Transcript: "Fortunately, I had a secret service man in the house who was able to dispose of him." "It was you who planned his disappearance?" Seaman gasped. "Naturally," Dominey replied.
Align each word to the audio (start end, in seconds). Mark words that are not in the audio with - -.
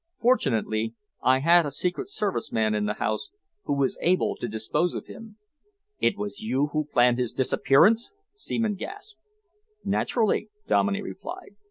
"Fortunately, 0.19 0.95
I 1.21 1.41
had 1.41 1.63
a 1.63 1.69
secret 1.69 2.09
service 2.09 2.51
man 2.51 2.73
in 2.73 2.87
the 2.87 2.95
house 2.95 3.29
who 3.65 3.73
was 3.75 3.99
able 4.01 4.35
to 4.37 4.47
dispose 4.47 4.95
of 4.95 5.05
him." 5.05 5.37
"It 5.99 6.17
was 6.17 6.41
you 6.41 6.69
who 6.73 6.85
planned 6.85 7.19
his 7.19 7.31
disappearance?" 7.33 8.11
Seaman 8.33 8.73
gasped. 8.77 9.19
"Naturally," 9.85 10.49
Dominey 10.67 11.03
replied. 11.03 11.55